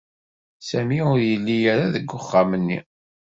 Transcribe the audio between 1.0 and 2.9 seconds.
ur yelli ara deg uxxam-nni.